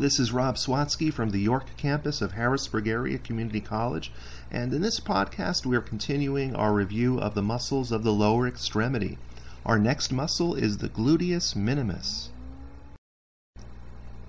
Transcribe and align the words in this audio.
this 0.00 0.18
is 0.18 0.32
Rob 0.32 0.56
Swatsky 0.56 1.12
from 1.12 1.28
the 1.28 1.40
York 1.40 1.76
campus 1.76 2.22
of 2.22 2.32
Harrisburg 2.32 2.88
Area 2.88 3.18
Community 3.18 3.60
College, 3.60 4.10
and 4.50 4.72
in 4.72 4.80
this 4.80 4.98
podcast 4.98 5.66
we 5.66 5.76
are 5.76 5.82
continuing 5.82 6.56
our 6.56 6.72
review 6.72 7.20
of 7.20 7.34
the 7.34 7.42
muscles 7.42 7.92
of 7.92 8.02
the 8.02 8.12
lower 8.12 8.48
extremity. 8.48 9.18
Our 9.66 9.78
next 9.78 10.10
muscle 10.10 10.54
is 10.54 10.78
the 10.78 10.88
gluteus 10.88 11.54
minimus. 11.54 12.30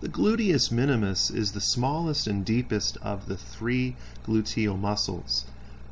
The 0.02 0.10
gluteus 0.10 0.74
minimus 0.74 1.30
is 1.30 1.54
the 1.54 1.62
smallest 1.62 2.28
and 2.28 2.44
deepest 2.44 2.98
of 3.02 3.28
the 3.28 3.38
three 3.38 3.96
gluteal 4.26 4.78
muscles. 4.78 5.46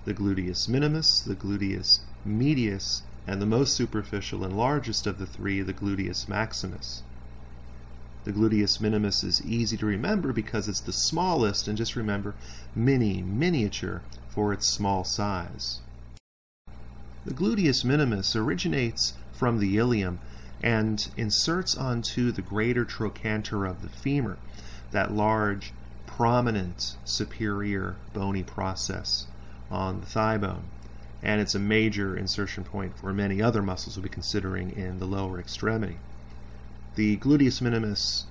The 0.04 0.14
gluteus 0.14 0.68
minimus, 0.68 1.22
the 1.22 1.36
gluteus 1.36 2.00
medius, 2.26 3.04
and 3.26 3.42
the 3.42 3.46
most 3.46 3.76
superficial 3.76 4.44
and 4.44 4.58
largest 4.58 5.08
of 5.08 5.20
the 5.20 5.26
three, 5.26 5.62
the 5.62 5.74
gluteus 5.74 6.28
maximus. 6.28 7.02
The 8.26 8.34
gluteus 8.34 8.82
minimus 8.82 9.24
is 9.24 9.42
easy 9.46 9.78
to 9.78 9.86
remember 9.86 10.34
because 10.34 10.68
it's 10.68 10.82
the 10.82 10.92
smallest, 10.92 11.68
and 11.68 11.78
just 11.78 11.96
remember 11.96 12.36
mini, 12.76 13.22
miniature 13.22 14.02
for 14.28 14.52
its 14.52 14.68
small 14.68 15.04
size. 15.04 15.80
The 17.26 17.34
gluteus 17.34 17.86
minimus 17.86 18.36
originates 18.36 19.14
from 19.32 19.60
the 19.60 19.78
ilium 19.78 20.20
and 20.62 21.10
inserts 21.16 21.78
onto 21.78 22.32
the 22.32 22.42
greater 22.42 22.84
trochanter 22.84 23.66
of 23.66 23.82
the 23.82 23.90
femur, 23.90 24.38
that 24.92 25.14
large, 25.14 25.72
prominent 26.06 26.98
superior 27.06 27.96
bony 28.14 28.44
process 28.44 29.28
on 29.72 30.02
the 30.02 30.06
thigh 30.06 30.38
bone. 30.38 30.64
And 31.24 31.40
it's 31.40 31.56
a 31.56 31.60
major 31.60 32.18
insertion 32.18 32.66
point 32.66 32.98
for 32.98 33.14
many 33.14 33.42
other 33.42 33.62
muscles 33.62 33.96
we'll 33.96 34.04
be 34.04 34.10
considering 34.10 34.72
in 34.72 35.00
the 35.00 35.06
lower 35.06 35.40
extremity. 35.40 35.98
The 37.00 37.16
gluteus 37.16 37.62
minimus 37.62 38.26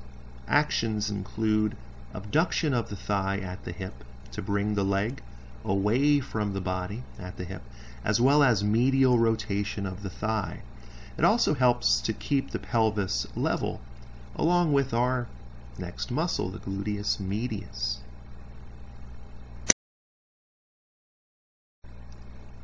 actions 0.47 1.09
include 1.09 1.75
abduction 2.13 2.75
of 2.75 2.91
the 2.91 2.97
thigh 2.97 3.39
at 3.39 3.65
the 3.65 3.73
hip 3.73 4.05
to 4.33 4.43
bring 4.43 4.75
the 4.75 4.85
leg 4.85 5.23
away 5.65 6.21
from 6.21 6.53
the 6.53 6.61
body 6.61 7.03
at 7.19 7.39
the 7.39 7.47
hip, 7.47 7.63
as 8.05 8.21
well 8.21 8.43
as 8.43 8.63
medial 8.63 9.19
rotation 9.19 9.87
of 9.87 10.03
the 10.03 10.11
thigh. 10.11 10.61
It 11.17 11.25
also 11.25 11.55
helps 11.55 11.99
to 12.03 12.13
keep 12.13 12.51
the 12.51 12.59
pelvis 12.59 13.27
level, 13.35 13.81
along 14.37 14.75
with 14.75 14.93
our 14.93 15.29
next 15.79 16.11
muscle, 16.11 16.51
the 16.51 16.59
gluteus 16.59 17.19
medius. 17.19 18.01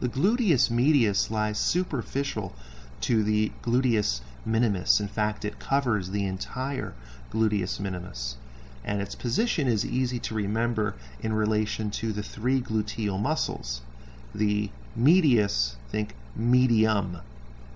The 0.00 0.11
gluteus 0.11 0.70
medius 0.70 1.30
lies 1.30 1.58
superficial 1.58 2.52
to 3.00 3.22
the 3.22 3.52
gluteus 3.62 4.20
minimus. 4.44 5.00
In 5.00 5.08
fact, 5.08 5.44
it 5.44 5.58
covers 5.58 6.10
the 6.10 6.26
entire 6.26 6.94
gluteus 7.30 7.80
minimus. 7.80 8.36
And 8.84 9.00
its 9.00 9.14
position 9.14 9.66
is 9.66 9.84
easy 9.86 10.18
to 10.20 10.34
remember 10.34 10.94
in 11.20 11.32
relation 11.32 11.90
to 11.92 12.12
the 12.12 12.22
three 12.22 12.60
gluteal 12.60 13.18
muscles. 13.20 13.80
The 14.34 14.70
medius, 14.94 15.76
think 15.88 16.14
medium, 16.36 17.18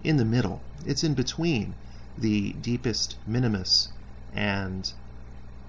in 0.05 0.17
the 0.17 0.25
middle. 0.25 0.61
It's 0.87 1.03
in 1.03 1.15
between 1.15 1.75
the 2.17 2.53
deepest 2.53 3.17
minimus 3.27 3.89
and 4.35 4.93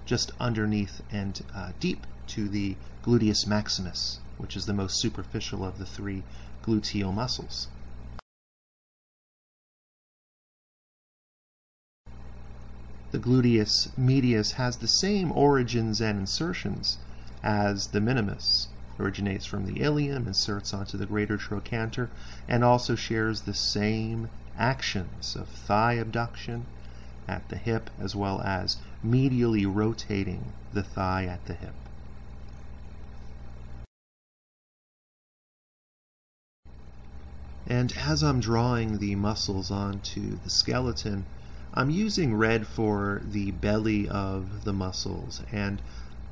just 0.04 0.32
underneath 0.38 1.02
and 1.10 1.42
uh, 1.54 1.72
deep 1.80 2.06
to 2.28 2.48
the 2.48 2.76
gluteus 3.02 3.46
maximus, 3.46 4.20
which 4.38 4.56
is 4.56 4.66
the 4.66 4.72
most 4.72 5.00
superficial 5.00 5.64
of 5.64 5.78
the 5.78 5.86
three 5.86 6.22
gluteal 6.62 7.14
muscles. 7.14 7.68
The 13.10 13.18
gluteus 13.18 13.96
medius 13.98 14.52
has 14.52 14.76
the 14.76 14.86
same 14.86 15.32
origins 15.32 16.00
and 16.00 16.20
insertions 16.20 16.98
as 17.42 17.88
the 17.88 18.00
minimus. 18.00 18.68
Originates 19.00 19.46
from 19.46 19.66
the 19.66 19.80
ilium, 19.80 20.28
inserts 20.28 20.72
onto 20.72 20.96
the 20.96 21.06
greater 21.06 21.36
trochanter, 21.36 22.10
and 22.46 22.62
also 22.62 22.94
shares 22.94 23.40
the 23.40 23.54
same 23.54 24.28
actions 24.56 25.34
of 25.34 25.48
thigh 25.48 25.94
abduction 25.94 26.66
at 27.26 27.48
the 27.48 27.56
hip 27.56 27.90
as 27.98 28.14
well 28.14 28.40
as 28.42 28.76
medially 29.04 29.66
rotating 29.66 30.52
the 30.72 30.82
thigh 30.82 31.24
at 31.24 31.44
the 31.46 31.54
hip. 31.54 31.74
And 37.66 37.92
as 37.96 38.22
I'm 38.22 38.40
drawing 38.40 38.98
the 38.98 39.14
muscles 39.14 39.70
onto 39.70 40.38
the 40.44 40.50
skeleton, 40.50 41.24
I'm 41.72 41.90
using 41.90 42.34
red 42.34 42.66
for 42.66 43.22
the 43.24 43.52
belly 43.52 44.08
of 44.08 44.64
the 44.64 44.72
muscles 44.72 45.40
and 45.52 45.80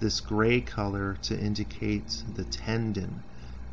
this 0.00 0.19
gray 0.19 0.60
color 0.60 1.16
to 1.22 1.38
indicate 1.38 2.25
the 2.34 2.43
tendon 2.43 3.22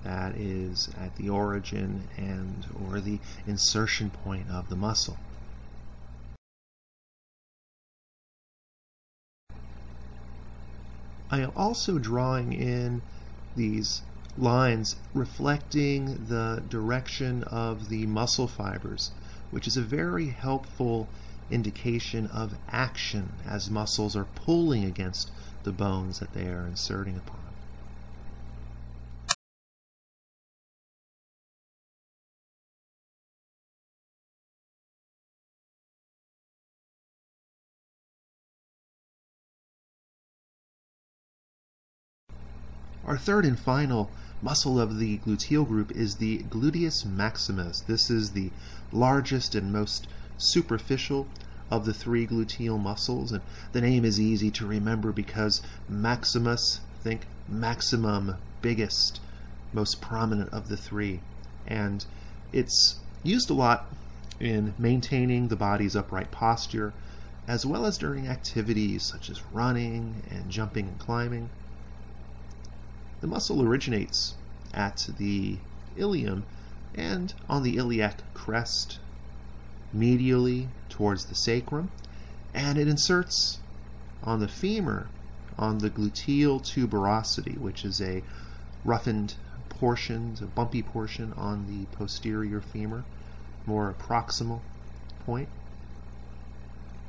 that 0.03 0.35
is 0.35 0.89
at 0.99 1.15
the 1.15 1.29
origin 1.29 2.07
and 2.17 2.67
or 2.87 2.99
the 2.99 3.17
insertion 3.47 4.11
point 4.11 4.47
of 4.51 4.69
the 4.69 4.75
muscle. 4.75 5.17
I 11.31 11.39
am 11.39 11.51
also 11.55 11.97
drawing 11.97 12.53
in 12.53 13.01
these 13.55 14.03
lines 14.37 14.97
reflecting 15.15 16.27
the 16.27 16.61
direction 16.69 17.43
of 17.45 17.89
the 17.89 18.05
muscle 18.05 18.47
fibers, 18.47 19.09
which 19.49 19.65
is 19.65 19.75
a 19.77 19.81
very 19.81 20.27
helpful 20.27 21.07
indication 21.51 22.27
of 22.27 22.55
action 22.69 23.33
as 23.47 23.69
muscles 23.69 24.15
are 24.15 24.27
pulling 24.35 24.83
against 24.83 25.31
the 25.63 25.71
bones 25.71 26.19
that 26.19 26.33
they 26.33 26.47
are 26.47 26.65
inserting 26.65 27.17
upon. 27.17 27.39
Our 43.05 43.17
third 43.17 43.45
and 43.45 43.59
final 43.59 44.09
muscle 44.41 44.79
of 44.79 44.97
the 44.97 45.19
gluteal 45.19 45.67
group 45.67 45.91
is 45.91 46.15
the 46.15 46.39
gluteus 46.49 47.05
maximus. 47.05 47.81
This 47.81 48.09
is 48.09 48.31
the 48.31 48.49
largest 48.91 49.53
and 49.53 49.71
most 49.71 50.07
superficial 50.37 51.27
of 51.71 51.85
the 51.85 51.93
three 51.93 52.27
gluteal 52.27 52.79
muscles, 52.79 53.31
and 53.31 53.41
the 53.71 53.81
name 53.81 54.05
is 54.05 54.19
easy 54.19 54.51
to 54.51 54.67
remember 54.67 55.11
because 55.11 55.61
maximus, 55.89 56.79
think 57.01 57.21
maximum, 57.47 58.35
biggest, 58.61 59.19
most 59.73 60.01
prominent 60.01 60.51
of 60.53 60.69
the 60.69 60.77
three. 60.77 61.19
And 61.67 62.05
it's 62.53 62.97
used 63.23 63.49
a 63.49 63.53
lot 63.53 63.87
in 64.39 64.73
maintaining 64.77 65.47
the 65.47 65.55
body's 65.55 65.95
upright 65.95 66.31
posture, 66.31 66.93
as 67.47 67.65
well 67.65 67.85
as 67.85 67.97
during 67.97 68.27
activities 68.27 69.03
such 69.03 69.29
as 69.29 69.41
running 69.51 70.23
and 70.29 70.49
jumping 70.49 70.87
and 70.87 70.99
climbing. 70.99 71.49
The 73.21 73.27
muscle 73.27 73.61
originates 73.61 74.35
at 74.73 75.07
the 75.17 75.57
ilium 75.95 76.43
and 76.93 77.33
on 77.49 77.63
the 77.63 77.77
iliac 77.77 78.21
crest 78.33 78.99
medially 79.95 80.67
towards 80.89 81.25
the 81.25 81.35
sacrum, 81.35 81.89
and 82.53 82.77
it 82.77 82.87
inserts 82.87 83.59
on 84.23 84.39
the 84.39 84.47
femur 84.47 85.07
on 85.57 85.77
the 85.77 85.89
gluteal 85.89 86.61
tuberosity, 86.61 87.57
which 87.57 87.85
is 87.85 88.01
a 88.01 88.21
roughened 88.83 89.35
portion, 89.69 90.37
a 90.41 90.45
bumpy 90.45 90.81
portion 90.81 91.33
on 91.33 91.65
the 91.67 91.85
posterior 91.95 92.61
femur, 92.61 93.03
more 93.65 93.95
proximal 93.97 94.59
point. 95.25 95.49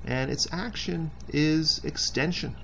And 0.05 0.31
its 0.31 0.47
action 0.53 1.11
is 1.29 1.81
extension 1.85 2.55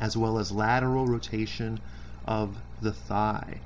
as 0.00 0.16
well 0.16 0.38
as 0.38 0.50
lateral 0.50 1.06
rotation 1.06 1.80
of 2.26 2.56
the 2.80 2.92
thigh. 2.92 3.60